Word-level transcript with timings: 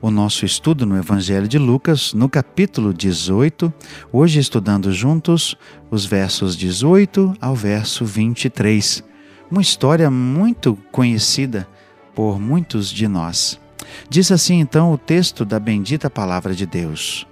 o 0.00 0.10
nosso 0.10 0.46
estudo 0.46 0.86
no 0.86 0.96
Evangelho 0.96 1.46
de 1.46 1.58
Lucas, 1.58 2.14
no 2.14 2.28
capítulo 2.28 2.94
18, 2.94 3.72
hoje 4.10 4.40
estudando 4.40 4.92
juntos 4.92 5.56
os 5.90 6.06
versos 6.06 6.56
18 6.56 7.34
ao 7.40 7.54
verso 7.54 8.04
23. 8.04 9.04
Uma 9.50 9.60
história 9.60 10.10
muito 10.10 10.78
conhecida 10.90 11.68
por 12.14 12.40
muitos 12.40 12.90
de 12.90 13.06
nós. 13.06 13.60
Diz 14.08 14.32
assim 14.32 14.60
então 14.60 14.92
o 14.92 14.98
texto 14.98 15.44
da 15.44 15.60
bendita 15.60 16.08
palavra 16.08 16.54
de 16.54 16.64
Deus. 16.64 17.26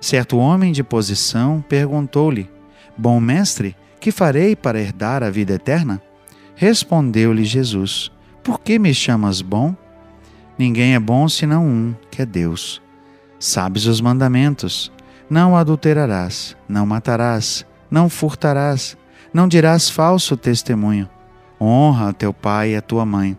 Certo 0.00 0.36
homem 0.36 0.72
de 0.72 0.82
posição 0.82 1.64
perguntou-lhe: 1.66 2.50
Bom 2.98 3.18
mestre, 3.18 3.74
que 3.98 4.10
farei 4.10 4.54
para 4.54 4.80
herdar 4.80 5.22
a 5.22 5.30
vida 5.30 5.54
eterna? 5.54 6.02
Respondeu-lhe 6.54 7.44
Jesus: 7.44 8.10
Por 8.42 8.60
que 8.60 8.78
me 8.78 8.92
chamas 8.92 9.40
bom? 9.40 9.74
Ninguém 10.58 10.94
é 10.94 11.00
bom 11.00 11.28
senão 11.28 11.66
um, 11.66 11.94
que 12.10 12.22
é 12.22 12.26
Deus. 12.26 12.80
Sabes 13.38 13.86
os 13.86 14.00
mandamentos: 14.00 14.92
não 15.28 15.56
adulterarás, 15.56 16.56
não 16.68 16.86
matarás, 16.86 17.66
não 17.90 18.08
furtarás, 18.08 18.96
não 19.32 19.48
dirás 19.48 19.90
falso 19.90 20.36
testemunho, 20.36 21.08
honra 21.60 22.12
teu 22.12 22.32
pai 22.32 22.72
e 22.72 22.76
a 22.76 22.82
tua 22.82 23.04
mãe. 23.04 23.36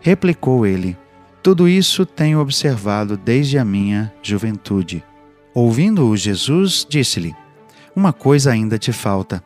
Replicou 0.00 0.66
ele: 0.66 0.96
Tudo 1.42 1.68
isso 1.68 2.04
tenho 2.04 2.40
observado 2.40 3.16
desde 3.16 3.58
a 3.58 3.64
minha 3.64 4.12
juventude. 4.22 5.04
Ouvindo-o 5.54 6.16
Jesus, 6.16 6.86
disse-lhe: 6.88 7.34
Uma 7.96 8.12
coisa 8.12 8.52
ainda 8.52 8.78
te 8.78 8.92
falta. 8.92 9.42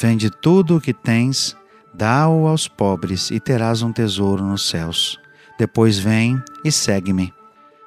Vende 0.00 0.30
tudo 0.30 0.76
o 0.76 0.80
que 0.80 0.94
tens, 0.94 1.56
dá-o 1.92 2.46
aos 2.46 2.68
pobres 2.68 3.30
e 3.30 3.40
terás 3.40 3.82
um 3.82 3.92
tesouro 3.92 4.44
nos 4.44 4.68
céus. 4.68 5.18
Depois 5.58 5.98
vem 5.98 6.40
e 6.64 6.70
segue-me. 6.70 7.34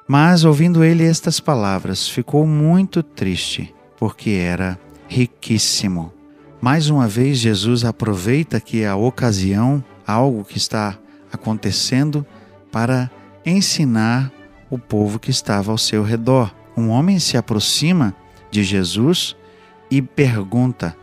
Mas, 0.06 0.44
ouvindo 0.44 0.84
ele 0.84 1.06
estas 1.06 1.40
palavras, 1.40 2.06
ficou 2.06 2.46
muito 2.46 3.02
triste, 3.02 3.74
porque 3.98 4.30
era 4.30 4.78
riquíssimo. 5.08 6.12
Mais 6.60 6.90
uma 6.90 7.08
vez, 7.08 7.38
Jesus 7.38 7.84
aproveita 7.84 8.60
que 8.60 8.84
a 8.84 8.94
ocasião, 8.94 9.82
algo 10.06 10.44
que 10.44 10.58
está 10.58 10.98
acontecendo, 11.32 12.26
para 12.70 13.10
ensinar 13.44 14.30
o 14.70 14.78
povo 14.78 15.18
que 15.18 15.30
estava 15.30 15.72
ao 15.72 15.78
seu 15.78 16.02
redor. 16.02 16.54
Um 16.76 16.88
homem 16.88 17.18
se 17.18 17.36
aproxima 17.36 18.14
de 18.50 18.62
Jesus 18.62 19.34
e 19.90 20.00
pergunta: 20.00 20.96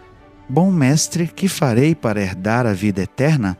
Bom 0.47 0.71
mestre, 0.71 1.27
que 1.27 1.47
farei 1.47 1.93
para 1.93 2.21
herdar 2.21 2.65
a 2.65 2.73
vida 2.73 3.01
eterna? 3.01 3.57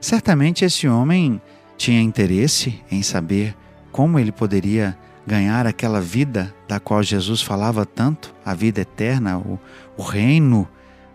Certamente 0.00 0.64
esse 0.64 0.86
homem 0.86 1.40
tinha 1.78 2.02
interesse 2.02 2.82
em 2.90 3.02
saber 3.02 3.56
como 3.90 4.18
ele 4.18 4.32
poderia 4.32 4.98
ganhar 5.26 5.66
aquela 5.66 6.00
vida 6.00 6.54
da 6.66 6.78
qual 6.80 7.02
Jesus 7.02 7.40
falava 7.40 7.86
tanto, 7.86 8.34
a 8.44 8.52
vida 8.52 8.80
eterna, 8.80 9.38
o, 9.38 9.58
o 9.96 10.02
reino, 10.02 10.68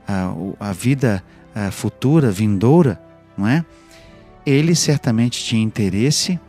a, 0.07 0.69
a 0.69 0.73
vida 0.73 1.23
a 1.55 1.69
futura, 1.69 2.31
vindoura, 2.31 2.99
não 3.37 3.47
é? 3.47 3.63
Ele 4.45 4.75
certamente 4.75 5.43
tinha 5.43 5.61
interesse 5.61 6.39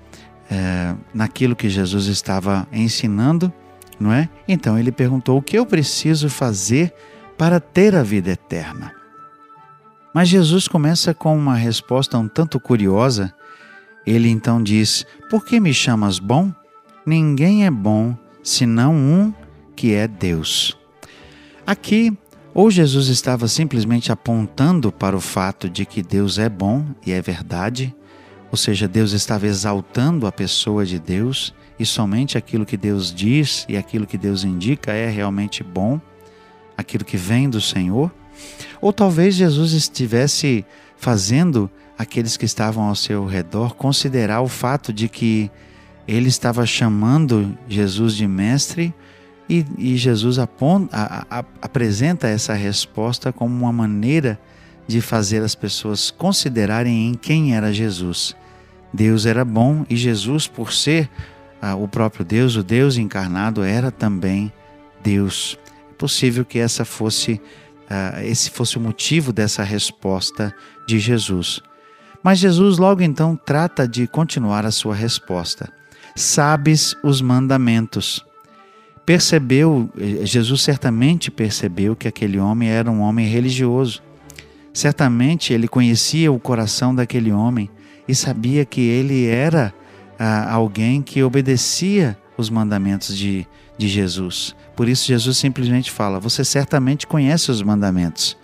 é, 0.51 0.95
naquilo 1.13 1.55
que 1.55 1.69
Jesus 1.69 2.07
estava 2.07 2.67
ensinando, 2.73 3.53
não 4.01 4.13
é? 4.13 4.29
Então 4.49 4.79
ele 4.79 4.91
perguntou: 4.91 5.39
o 5.39 5.43
que 5.43 5.59
eu 5.59 5.67
preciso 5.67 6.29
fazer 6.29 6.93
para 7.37 7.61
ter 7.61 7.95
a 7.95 8.03
vida 8.03 8.31
eterna? 8.31 8.93
Mas 10.15 10.29
Jesus 10.29 10.69
começa 10.69 11.13
com 11.13 11.37
uma 11.37 11.57
resposta 11.57 12.17
um 12.17 12.29
tanto 12.29 12.59
curiosa 12.61 13.35
ele 14.07 14.29
então 14.29 14.63
diz: 14.63 15.07
Por 15.31 15.45
que 15.45 15.59
me 15.59 15.73
chamas 15.73 16.19
bom? 16.19 16.53
Ninguém 17.07 17.67
é 17.67 17.71
bom 17.71 18.17
senão 18.43 18.95
um 18.95 19.33
que 19.75 19.95
é 19.95 20.07
Deus. 20.07 20.77
Aqui, 21.67 22.17
ou 22.53 22.71
Jesus 22.71 23.09
estava 23.09 23.49
simplesmente 23.49 24.13
apontando 24.13 24.93
para 24.93 25.17
o 25.17 25.21
fato 25.21 25.69
de 25.69 25.85
que 25.85 26.03
Deus 26.03 26.39
é 26.39 26.49
bom 26.49 26.85
e 27.05 27.13
é 27.13 27.21
verdade, 27.21 27.95
ou 28.51 28.57
seja, 28.57 28.87
Deus 28.87 29.13
estava 29.13 29.47
exaltando 29.47 30.27
a 30.27 30.33
pessoa 30.33 30.87
de 30.87 30.99
Deus 30.99 31.53
e 31.79 31.85
somente 31.85 32.39
aquilo 32.39 32.65
que 32.65 32.77
Deus 32.77 33.13
diz 33.13 33.67
e 33.69 33.77
aquilo 33.77 34.07
que 34.07 34.17
Deus 34.17 34.45
indica 34.45 34.93
é 34.93 35.09
realmente 35.09 35.65
bom, 35.65 36.01
aquilo 36.77 37.05
que 37.05 37.17
vem 37.17 37.51
do 37.51 37.61
Senhor. 37.61 38.13
Ou 38.81 38.93
talvez 38.93 39.35
Jesus 39.35 39.73
estivesse 39.73 40.65
fazendo 40.97 41.71
aqueles 41.99 42.37
que 42.37 42.44
estavam 42.44 42.84
ao 42.84 42.94
seu 42.94 43.27
redor 43.27 43.75
considerar 43.75 44.41
o 44.41 44.49
fato 44.49 44.93
de 44.93 45.09
que 45.09 45.50
ele 46.06 46.28
estava 46.28 46.66
chamando 46.66 47.56
Jesus 47.69 48.15
de 48.15 48.27
mestre 48.27 48.94
e, 49.49 49.65
e 49.78 49.97
Jesus 49.97 50.38
aponta, 50.38 50.97
a, 50.97 51.38
a, 51.38 51.44
apresenta 51.60 52.28
essa 52.28 52.55
resposta 52.55 53.32
como 53.32 53.55
uma 53.55 53.72
maneira 53.72 54.38
de 54.87 55.00
fazer 55.00 55.43
as 55.43 55.55
pessoas 55.55 56.10
considerarem 56.10 57.09
em 57.09 57.15
quem 57.15 57.55
era 57.55 57.72
Jesus. 57.72 58.37
Deus 58.93 59.26
era 59.26 59.44
bom 59.44 59.84
e 59.88 59.97
Jesus, 59.97 60.47
por 60.47 60.72
ser 60.72 61.11
ah, 61.61 61.75
o 61.75 61.88
próprio 61.88 62.25
Deus, 62.25 62.56
o 62.56 62.62
Deus 62.62 62.97
encarnado, 62.97 63.62
era 63.62 63.91
também 63.91 64.53
Deus. 65.03 65.59
É 65.91 65.94
possível 65.94 66.44
que 66.44 66.59
essa 66.59 66.84
fosse, 66.84 67.41
esse 68.25 68.50
fosse 68.50 68.77
o 68.77 68.81
motivo 68.81 69.33
dessa 69.33 69.62
resposta 69.62 70.55
de 70.87 70.99
Jesus. 70.99 71.61
Mas 72.22 72.39
Jesus 72.39 72.78
logo 72.78 73.03
então 73.03 73.37
trata 73.37 73.87
de 73.87 74.06
continuar 74.06 74.65
a 74.65 74.71
sua 74.71 74.95
resposta. 74.95 75.71
Sabes 76.17 76.97
os 77.03 77.21
mandamentos. 77.21 78.25
Percebeu, 79.05 79.91
Jesus 80.23 80.62
certamente 80.62 81.31
percebeu 81.31 81.94
que 81.94 82.09
aquele 82.09 82.39
homem 82.39 82.71
era 82.71 82.91
um 82.91 83.00
homem 83.00 83.27
religioso. 83.27 84.03
Certamente 84.73 85.53
ele 85.53 85.69
conhecia 85.69 86.33
o 86.33 86.41
coração 86.41 86.94
daquele 86.94 87.31
homem 87.31 87.69
e 88.09 88.15
sabia 88.15 88.65
que 88.65 88.81
ele 88.81 89.27
era 89.27 89.75
ah, 90.19 90.50
alguém 90.53 91.03
que 91.03 91.23
obedecia 91.23 92.17
os 92.37 92.49
mandamentos 92.49 93.17
de, 93.17 93.47
de 93.77 93.89
Jesus. 93.89 94.55
Por 94.77 94.89
isso, 94.89 95.07
Jesus 95.07 95.37
simplesmente 95.37 95.91
fala: 95.91 96.21
Você 96.21 96.45
certamente 96.45 97.07
conhece 97.07 97.51
os 97.51 97.62
mandamentos. 97.62 98.37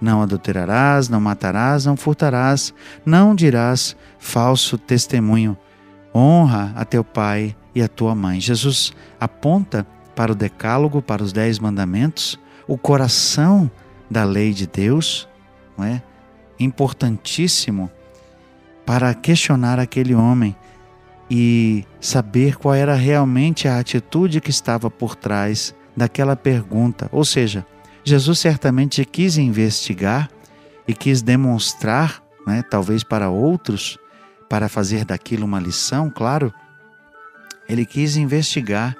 Não 0.00 0.22
adulterarás, 0.22 1.08
não 1.08 1.20
matarás, 1.20 1.84
não 1.84 1.96
furtarás, 1.96 2.72
não 3.04 3.34
dirás 3.34 3.96
falso 4.18 4.78
testemunho. 4.78 5.56
Honra 6.14 6.72
a 6.76 6.84
teu 6.84 7.02
pai 7.02 7.56
e 7.74 7.82
a 7.82 7.88
tua 7.88 8.14
mãe. 8.14 8.40
Jesus 8.40 8.92
aponta 9.20 9.86
para 10.14 10.32
o 10.32 10.34
Decálogo, 10.34 11.02
para 11.02 11.22
os 11.22 11.32
Dez 11.32 11.58
Mandamentos, 11.58 12.38
o 12.66 12.78
coração 12.78 13.70
da 14.10 14.24
lei 14.24 14.52
de 14.52 14.66
Deus, 14.66 15.28
não 15.76 15.84
é? 15.84 16.02
importantíssimo 16.58 17.90
para 18.84 19.14
questionar 19.14 19.78
aquele 19.78 20.14
homem 20.14 20.56
e 21.30 21.84
saber 22.00 22.56
qual 22.56 22.74
era 22.74 22.94
realmente 22.94 23.68
a 23.68 23.78
atitude 23.78 24.40
que 24.40 24.50
estava 24.50 24.90
por 24.90 25.14
trás 25.14 25.74
daquela 25.96 26.34
pergunta. 26.34 27.08
Ou 27.12 27.24
seja, 27.24 27.66
Jesus 28.04 28.38
certamente 28.38 29.04
quis 29.04 29.36
investigar 29.36 30.30
e 30.86 30.94
quis 30.94 31.20
demonstrar, 31.20 32.22
né, 32.46 32.62
talvez 32.62 33.04
para 33.04 33.28
outros, 33.28 33.98
para 34.48 34.68
fazer 34.68 35.04
daquilo 35.04 35.44
uma 35.44 35.60
lição, 35.60 36.08
claro. 36.08 36.52
Ele 37.68 37.84
quis 37.84 38.16
investigar 38.16 38.96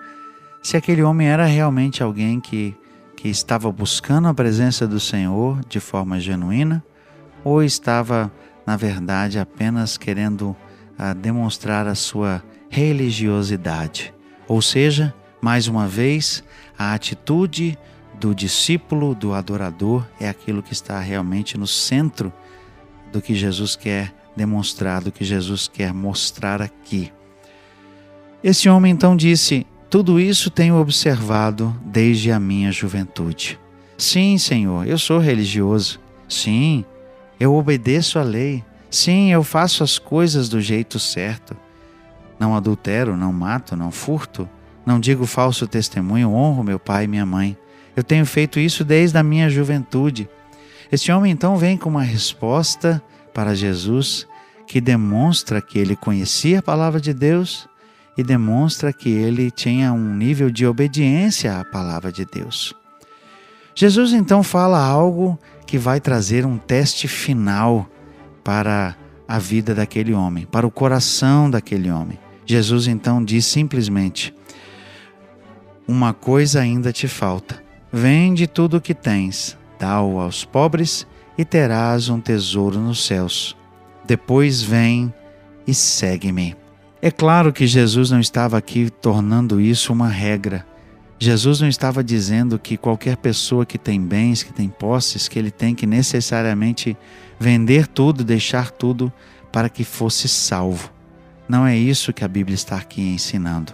se 0.63 0.77
aquele 0.77 1.03
homem 1.03 1.29
era 1.29 1.47
realmente 1.47 2.03
alguém 2.03 2.39
que, 2.41 2.77
que 3.17 3.29
estava 3.29 3.73
buscando 3.73 4.29
a 4.29 4.35
presença 4.35 4.87
do 4.87 5.01
Senhor 5.01 5.61
de 5.67 5.81
forma 5.81 6.21
genuína 6.21 6.85
ou 7.43 7.63
estava, 7.63 8.31
na 8.67 8.77
verdade, 8.77 9.39
apenas 9.39 9.97
querendo 9.97 10.55
uh, 10.99 11.15
demonstrar 11.15 11.87
a 11.87 11.95
sua 11.95 12.43
religiosidade. 12.69 14.13
Ou 14.47 14.61
seja, 14.61 15.15
mais 15.41 15.69
uma 15.69 15.87
vez, 15.87 16.43
a 16.79 16.95
atitude 16.95 17.79
do 18.19 18.35
discípulo, 18.35 19.15
do 19.15 19.33
adorador, 19.33 20.05
é 20.21 20.29
aquilo 20.29 20.63
que 20.63 20.73
está 20.73 20.99
realmente 21.01 21.57
no 21.57 21.67
centro 21.67 22.33
do 23.13 23.23
que 23.23 23.35
Jesus 23.35 23.77
quer 23.77 24.13
demonstrar, 24.37 25.03
do 25.03 25.13
que 25.13 25.25
Jesus 25.25 25.69
quer 25.69 25.93
mostrar 25.93 26.61
aqui. 26.61 27.13
Esse 28.43 28.69
homem 28.69 28.93
então 28.93 29.17
disse: 29.17 29.67
Tudo 29.91 30.21
isso 30.21 30.51
tenho 30.51 30.77
observado 30.77 31.75
desde 31.85 32.31
a 32.31 32.39
minha 32.39 32.71
juventude. 32.71 33.59
Sim, 33.97 34.39
Senhor, 34.39 34.87
eu 34.87 34.97
sou 34.97 35.19
religioso. 35.19 36.01
Sim, 36.29 36.85
eu 37.39 37.55
obedeço 37.55 38.19
à 38.19 38.23
lei. 38.23 38.65
Sim, 38.91 39.31
eu 39.31 39.43
faço 39.43 39.85
as 39.85 39.99
coisas 39.99 40.49
do 40.49 40.61
jeito 40.61 40.99
certo. 40.99 41.57
Não 42.39 42.57
adultero, 42.57 43.17
não 43.17 43.33
mato, 43.33 43.77
não 43.77 43.91
furto, 43.91 44.49
não 44.87 44.99
digo 44.99 45.27
falso 45.27 45.67
testemunho, 45.67 46.31
honro 46.31 46.65
meu 46.65 46.79
pai 46.79 47.05
e 47.05 47.09
minha 47.09 47.27
mãe. 47.27 47.57
Eu 47.95 48.03
tenho 48.03 48.25
feito 48.25 48.59
isso 48.59 48.85
desde 48.85 49.19
a 49.19 49.23
minha 49.23 49.51
juventude. 49.51 50.29
Este 50.91 51.13
homem 51.13 51.33
então 51.33 51.57
vem 51.57 51.77
com 51.77 51.91
uma 51.91 52.03
resposta 52.03 53.03
para 53.35 53.55
Jesus 53.55 54.27
que 54.67 54.81
demonstra 54.81 55.61
que 55.61 55.79
ele 55.79 55.97
conhecia 55.97 56.61
a 56.61 56.63
palavra 56.63 57.01
de 57.01 57.13
Deus 57.13 57.69
e 58.17 58.23
demonstra 58.23 58.93
que 58.93 59.09
ele 59.09 59.51
tinha 59.51 59.93
um 59.93 60.15
nível 60.15 60.51
de 60.51 60.67
obediência 60.67 61.59
à 61.59 61.65
palavra 61.65 62.11
de 62.11 62.25
Deus. 62.25 62.75
Jesus 63.75 64.13
então 64.13 64.43
fala 64.43 64.85
algo 64.85 65.39
que 65.67 65.79
vai 65.79 66.01
trazer 66.01 66.45
um 66.45 66.59
teste 66.59 67.07
final 67.07 67.89
para 68.49 68.97
a 69.29 69.39
vida 69.39 69.75
daquele 69.75 70.15
homem, 70.15 70.47
para 70.47 70.67
o 70.67 70.71
coração 70.71 71.51
daquele 71.51 71.91
homem. 71.91 72.19
Jesus 72.47 72.89
então 72.89 73.23
diz 73.23 73.45
simplesmente: 73.45 74.35
Uma 75.87 76.15
coisa 76.15 76.61
ainda 76.61 76.91
te 76.91 77.07
falta. 77.07 77.63
Vende 77.93 78.47
tudo 78.47 78.79
o 78.79 78.81
que 78.81 78.95
tens, 78.95 79.55
dá-o 79.79 80.19
aos 80.19 80.47
pobres 80.47 81.07
e 81.37 81.45
terás 81.45 82.09
um 82.09 82.19
tesouro 82.19 82.79
nos 82.79 83.05
céus. 83.05 83.55
Depois 84.07 84.63
vem 84.63 85.13
e 85.67 85.75
segue-me. 85.75 86.57
É 87.03 87.11
claro 87.11 87.53
que 87.53 87.67
Jesus 87.67 88.11
não 88.11 88.19
estava 88.19 88.57
aqui 88.57 88.89
tornando 88.89 89.61
isso 89.61 89.93
uma 89.93 90.09
regra. 90.09 90.65
Jesus 91.19 91.61
não 91.61 91.69
estava 91.69 92.05
dizendo 92.05 92.59
que 92.59 92.77
qualquer 92.77 93.17
pessoa 93.17 93.67
que 93.67 93.77
tem 93.77 94.01
bens, 94.01 94.43
que 94.43 94.53
tem 94.53 94.69
posses, 94.69 95.27
que 95.27 95.39
ele 95.39 95.51
tem 95.51 95.75
que 95.75 95.87
necessariamente 95.87 96.97
vender 97.41 97.89
tudo, 97.89 98.23
deixar 98.23 98.71
tudo 98.71 99.13
para 99.51 99.69
que 99.69 99.83
fosse 99.83 100.29
salvo. 100.29 100.93
Não 101.49 101.67
é 101.67 101.77
isso 101.77 102.13
que 102.13 102.25
a 102.25 102.29
Bíblia 102.29 102.55
está 102.55 102.77
aqui 102.77 103.03
ensinando. 103.03 103.73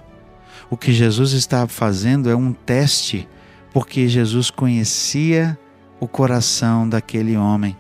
O 0.70 0.76
que 0.76 0.93
Jesus 0.93 1.32
está 1.32 1.67
fazendo 1.67 2.31
é 2.31 2.37
um 2.37 2.52
teste, 2.52 3.29
porque 3.73 4.08
Jesus 4.08 4.50
conhecia 4.50 5.58
o 6.00 6.08
coração 6.08 6.88
daquele 6.88 7.37
homem. 7.37 7.76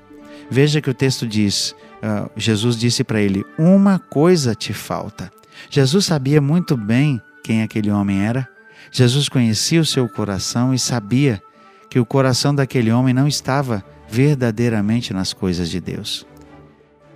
Veja 0.50 0.80
que 0.80 0.90
o 0.90 0.94
texto 0.94 1.26
diz: 1.26 1.74
uh, 2.02 2.30
Jesus 2.36 2.76
disse 2.76 3.02
para 3.02 3.20
ele: 3.20 3.44
Uma 3.58 3.98
coisa 3.98 4.54
te 4.54 4.72
falta. 4.72 5.32
Jesus 5.70 6.04
sabia 6.06 6.40
muito 6.40 6.76
bem 6.76 7.20
quem 7.42 7.62
aquele 7.62 7.90
homem 7.90 8.20
era. 8.20 8.53
Jesus 8.90 9.28
conhecia 9.28 9.80
o 9.80 9.84
seu 9.84 10.08
coração 10.08 10.72
e 10.72 10.78
sabia 10.78 11.42
que 11.90 11.98
o 11.98 12.06
coração 12.06 12.54
daquele 12.54 12.90
homem 12.90 13.14
não 13.14 13.28
estava 13.28 13.84
verdadeiramente 14.08 15.12
nas 15.12 15.32
coisas 15.32 15.68
de 15.70 15.80
Deus. 15.80 16.26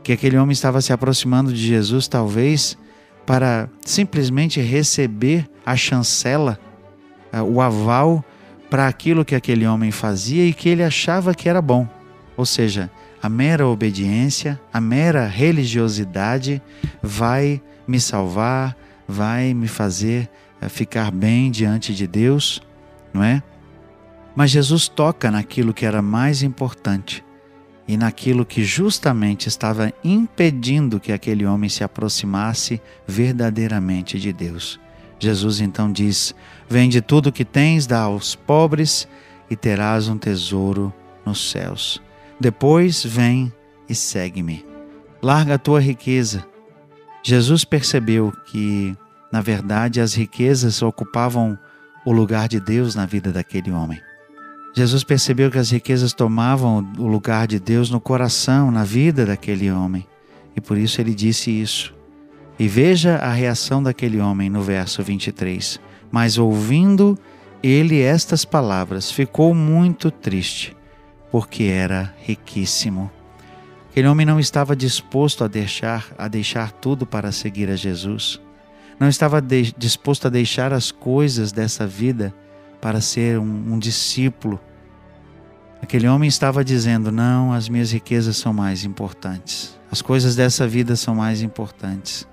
Que 0.02 0.12
aquele 0.12 0.38
homem 0.38 0.52
estava 0.52 0.80
se 0.80 0.92
aproximando 0.92 1.52
de 1.52 1.66
Jesus, 1.66 2.08
talvez 2.08 2.76
para 3.26 3.68
simplesmente 3.84 4.60
receber 4.60 5.48
a 5.64 5.76
chancela, 5.76 6.58
uh, 7.32 7.42
o 7.42 7.60
aval 7.60 8.24
para 8.70 8.86
aquilo 8.86 9.24
que 9.24 9.34
aquele 9.34 9.66
homem 9.66 9.90
fazia 9.90 10.46
e 10.46 10.52
que 10.52 10.68
ele 10.68 10.82
achava 10.82 11.34
que 11.34 11.48
era 11.48 11.60
bom. 11.60 11.86
Ou 12.36 12.46
seja, 12.46 12.90
a 13.22 13.28
mera 13.28 13.66
obediência, 13.66 14.60
a 14.72 14.80
mera 14.80 15.26
religiosidade 15.26 16.62
vai 17.02 17.60
me 17.86 18.00
salvar, 18.00 18.76
vai 19.06 19.52
me 19.54 19.66
fazer 19.66 20.22
eh, 20.22 20.28
ficar 20.68 21.10
bem 21.10 21.50
diante 21.50 21.94
de 21.94 22.06
Deus, 22.06 22.60
não 23.12 23.22
é? 23.22 23.42
Mas 24.34 24.50
Jesus 24.50 24.88
toca 24.88 25.30
naquilo 25.30 25.74
que 25.74 25.84
era 25.84 26.00
mais 26.00 26.42
importante 26.42 27.24
e 27.86 27.96
naquilo 27.96 28.44
que 28.44 28.64
justamente 28.64 29.48
estava 29.48 29.92
impedindo 30.04 31.00
que 31.00 31.12
aquele 31.12 31.46
homem 31.46 31.70
se 31.70 31.82
aproximasse 31.82 32.80
verdadeiramente 33.06 34.18
de 34.18 34.32
Deus. 34.32 34.78
Jesus 35.18 35.60
então 35.60 35.90
diz: 35.90 36.34
Vende 36.68 37.00
tudo 37.00 37.28
o 37.28 37.32
que 37.32 37.44
tens, 37.44 37.86
dá 37.86 38.00
aos 38.00 38.34
pobres 38.34 39.08
e 39.50 39.56
terás 39.56 40.08
um 40.08 40.18
tesouro 40.18 40.92
nos 41.24 41.50
céus. 41.50 42.00
Depois 42.38 43.04
vem 43.04 43.52
e 43.88 43.94
segue-me. 43.94 44.64
Larga 45.20 45.54
a 45.54 45.58
tua 45.58 45.80
riqueza. 45.80 46.46
Jesus 47.22 47.64
percebeu 47.64 48.32
que, 48.46 48.96
na 49.30 49.40
verdade, 49.40 50.00
as 50.00 50.14
riquezas 50.14 50.82
ocupavam 50.82 51.58
o 52.04 52.12
lugar 52.12 52.48
de 52.48 52.60
Deus 52.60 52.94
na 52.94 53.06
vida 53.06 53.32
daquele 53.32 53.70
homem. 53.70 54.00
Jesus 54.74 55.02
percebeu 55.02 55.50
que 55.50 55.58
as 55.58 55.70
riquezas 55.70 56.12
tomavam 56.12 56.86
o 56.98 57.06
lugar 57.06 57.46
de 57.46 57.58
Deus 57.58 57.90
no 57.90 58.00
coração, 58.00 58.70
na 58.70 58.84
vida 58.84 59.26
daquele 59.26 59.70
homem. 59.70 60.06
E 60.56 60.60
por 60.60 60.78
isso 60.78 61.00
ele 61.00 61.14
disse 61.14 61.50
isso. 61.50 61.94
E 62.58 62.66
veja 62.68 63.16
a 63.16 63.32
reação 63.32 63.82
daquele 63.82 64.20
homem 64.20 64.48
no 64.48 64.62
verso 64.62 65.02
23. 65.02 65.80
Mas 66.10 66.38
ouvindo 66.38 67.18
ele 67.62 68.00
estas 68.00 68.44
palavras, 68.44 69.10
ficou 69.10 69.54
muito 69.54 70.10
triste 70.10 70.76
porque 71.30 71.64
era 71.64 72.14
riquíssimo. 72.22 73.10
Aquele 73.90 74.08
homem 74.08 74.26
não 74.26 74.38
estava 74.38 74.76
disposto 74.76 75.44
a 75.44 75.48
deixar, 75.48 76.06
a 76.16 76.28
deixar 76.28 76.72
tudo 76.72 77.06
para 77.06 77.32
seguir 77.32 77.68
a 77.68 77.76
Jesus. 77.76 78.40
Não 78.98 79.08
estava 79.08 79.40
disposto 79.40 80.26
a 80.26 80.30
deixar 80.30 80.72
as 80.72 80.90
coisas 80.90 81.52
dessa 81.52 81.86
vida 81.86 82.34
para 82.80 83.00
ser 83.00 83.38
um, 83.38 83.74
um 83.74 83.78
discípulo. 83.78 84.60
Aquele 85.80 86.08
homem 86.08 86.28
estava 86.28 86.64
dizendo: 86.64 87.12
Não, 87.12 87.52
as 87.52 87.68
minhas 87.68 87.92
riquezas 87.92 88.36
são 88.36 88.52
mais 88.52 88.84
importantes. 88.84 89.78
As 89.90 90.02
coisas 90.02 90.34
dessa 90.34 90.66
vida 90.66 90.96
são 90.96 91.14
mais 91.14 91.42
importantes. 91.42 92.26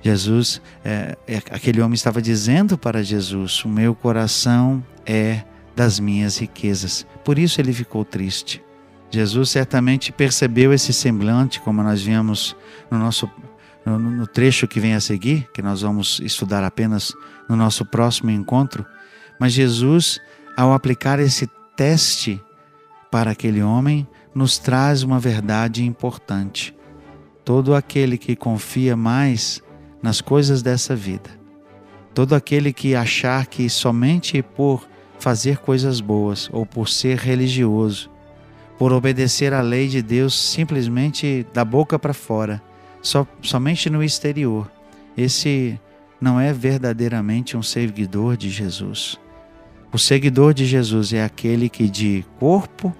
Jesus, 0.00 0.62
é, 0.84 1.16
é, 1.26 1.36
aquele 1.36 1.80
homem 1.80 1.94
estava 1.94 2.22
dizendo 2.22 2.78
para 2.78 3.02
Jesus: 3.02 3.64
O 3.64 3.68
meu 3.68 3.94
coração 3.94 4.84
é 5.04 5.42
das 5.74 5.98
minhas 5.98 6.38
riquezas. 6.38 7.06
Por 7.24 7.38
isso 7.38 7.60
ele 7.60 7.72
ficou 7.72 8.04
triste. 8.04 8.62
Jesus 9.10 9.50
certamente 9.50 10.12
percebeu 10.12 10.72
esse 10.72 10.92
semblante, 10.92 11.60
como 11.60 11.82
nós 11.82 12.02
vimos 12.02 12.54
no 12.90 12.98
nosso 12.98 13.28
no, 13.84 13.98
no 13.98 14.26
trecho 14.26 14.68
que 14.68 14.80
vem 14.80 14.94
a 14.94 15.00
seguir, 15.00 15.48
que 15.52 15.62
nós 15.62 15.82
vamos 15.82 16.20
estudar 16.20 16.64
apenas 16.64 17.12
no 17.48 17.56
nosso 17.56 17.84
próximo 17.84 18.30
encontro. 18.30 18.84
Mas 19.38 19.52
Jesus, 19.52 20.20
ao 20.56 20.72
aplicar 20.72 21.18
esse 21.20 21.48
teste 21.76 22.42
para 23.10 23.30
aquele 23.30 23.62
homem, 23.62 24.06
nos 24.34 24.58
traz 24.58 25.02
uma 25.02 25.18
verdade 25.18 25.84
importante. 25.84 26.74
Todo 27.44 27.74
aquele 27.74 28.18
que 28.18 28.36
confia 28.36 28.96
mais 28.96 29.62
nas 30.02 30.20
coisas 30.20 30.62
dessa 30.62 30.94
vida, 30.94 31.30
todo 32.14 32.34
aquele 32.34 32.72
que 32.72 32.94
achar 32.94 33.46
que 33.46 33.68
somente 33.70 34.42
por 34.42 34.86
fazer 35.18 35.58
coisas 35.58 36.00
boas 36.00 36.48
ou 36.52 36.64
por 36.64 36.88
ser 36.88 37.18
religioso, 37.18 38.10
por 38.78 38.92
obedecer 38.92 39.52
à 39.52 39.60
lei 39.60 39.88
de 39.88 40.00
Deus 40.00 40.38
simplesmente 40.38 41.44
da 41.52 41.64
boca 41.64 41.98
para 41.98 42.14
fora, 42.14 42.62
só, 43.02 43.26
somente 43.42 43.88
no 43.88 44.02
exterior. 44.02 44.70
Esse 45.16 45.78
não 46.20 46.40
é 46.40 46.52
verdadeiramente 46.52 47.56
um 47.56 47.62
seguidor 47.62 48.36
de 48.36 48.50
Jesus. 48.50 49.18
O 49.92 49.98
seguidor 49.98 50.52
de 50.52 50.66
Jesus 50.66 51.12
é 51.12 51.24
aquele 51.24 51.68
que 51.68 51.88
de 51.88 52.24
corpo, 52.38 52.94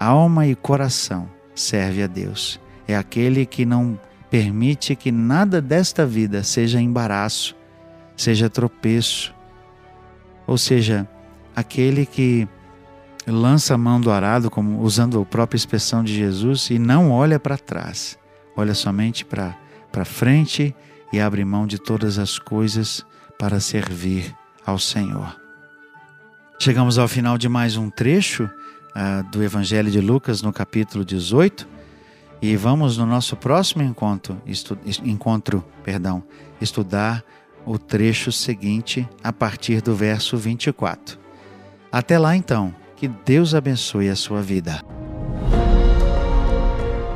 alma 0.00 0.46
e 0.46 0.54
coração 0.54 1.28
serve 1.54 2.02
a 2.02 2.06
Deus. 2.06 2.60
É 2.88 2.96
aquele 2.96 3.44
que 3.44 3.66
não 3.66 3.98
permite 4.30 4.94
que 4.94 5.12
nada 5.12 5.60
desta 5.60 6.06
vida 6.06 6.42
seja 6.42 6.80
embaraço, 6.80 7.56
seja 8.16 8.48
tropeço. 8.48 9.34
Ou 10.46 10.56
seja, 10.56 11.06
aquele 11.54 12.06
que 12.06 12.48
lança 13.26 13.74
a 13.74 13.78
mão 13.78 14.00
do 14.00 14.10
arado, 14.10 14.50
como 14.50 14.80
usando 14.80 15.20
a 15.20 15.24
própria 15.24 15.56
expressão 15.56 16.04
de 16.04 16.14
Jesus, 16.14 16.70
e 16.70 16.78
não 16.78 17.10
olha 17.10 17.40
para 17.40 17.58
trás, 17.58 18.18
olha 18.56 18.74
somente 18.74 19.24
para 19.24 20.04
frente 20.04 20.74
e 21.12 21.20
abre 21.20 21.44
mão 21.44 21.66
de 21.66 21.78
todas 21.78 22.18
as 22.18 22.38
coisas 22.38 23.04
para 23.38 23.60
servir 23.60 24.34
ao 24.64 24.78
Senhor. 24.78 25.36
Chegamos 26.58 26.98
ao 26.98 27.06
final 27.06 27.36
de 27.36 27.48
mais 27.48 27.76
um 27.76 27.90
trecho 27.90 28.44
uh, 28.44 29.30
do 29.30 29.42
Evangelho 29.42 29.90
de 29.90 30.00
Lucas, 30.00 30.40
no 30.40 30.52
capítulo 30.52 31.04
18, 31.04 31.68
e 32.40 32.56
vamos 32.56 32.96
no 32.96 33.06
nosso 33.06 33.36
próximo 33.36 33.82
encontro, 33.82 34.40
estu, 34.46 34.78
encontro 35.04 35.64
perdão, 35.84 36.22
estudar 36.60 37.22
o 37.64 37.78
trecho 37.78 38.32
seguinte 38.32 39.06
a 39.22 39.32
partir 39.32 39.82
do 39.82 39.94
verso 39.94 40.36
24. 40.36 41.18
Até 41.90 42.18
lá 42.18 42.36
então, 42.36 42.74
que 42.96 43.08
Deus 43.08 43.54
abençoe 43.54 44.08
a 44.08 44.16
sua 44.16 44.40
vida. 44.40 44.82